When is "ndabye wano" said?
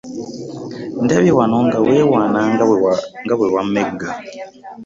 1.03-1.57